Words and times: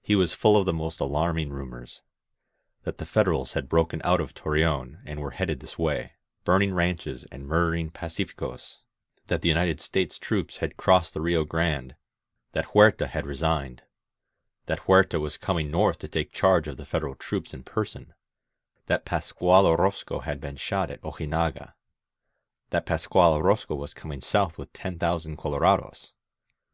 He 0.00 0.16
was 0.16 0.32
full 0.32 0.56
of 0.56 0.64
the 0.64 0.72
most 0.72 1.00
alarming 1.00 1.50
nmiors: 1.50 2.00
that 2.84 2.96
the 2.96 3.04
Federals 3.04 3.52
had 3.52 3.68
broken 3.68 4.00
out 4.04 4.18
of 4.18 4.32
Torreon 4.32 5.02
and 5.04 5.20
were 5.20 5.32
headed 5.32 5.60
this 5.60 5.78
way, 5.78 6.12
burning 6.44 6.72
ranches 6.72 7.24
and 7.30 7.46
murdering 7.46 7.90
pcuA 7.90 8.32
ficos; 8.34 8.78
that 9.26 9.42
the 9.42 9.50
United 9.50 9.78
States 9.78 10.18
troops 10.18 10.56
had 10.64 10.78
crossed 10.78 11.12
the 11.12 11.20
Rio 11.20 11.44
Grande; 11.44 11.94
that 12.52 12.68
Huerta 12.74 13.08
had 13.08 13.26
resigned; 13.26 13.82
that 14.64 14.80
Huerta 14.88 15.20
was 15.20 15.36
coming 15.36 15.70
north 15.70 15.98
to 15.98 16.08
take 16.08 16.32
charge 16.32 16.66
of 16.66 16.78
the 16.78 16.86
Federal 16.86 17.14
troops 17.14 17.52
in 17.52 17.62
person; 17.62 18.14
that 18.86 19.04
Pascual 19.04 19.66
Orozco 19.66 20.20
had 20.20 20.40
been 20.40 20.56
shot 20.56 20.90
at 20.90 21.02
Oji 21.02 21.28
naga; 21.28 21.74
that 22.70 22.86
Pascual 22.86 23.34
Orozco 23.34 23.74
was 23.74 23.92
coming 23.92 24.22
south 24.22 24.56
with 24.56 24.72
ten 24.72 24.98
thousand 24.98 25.36
colorados. 25.36 26.14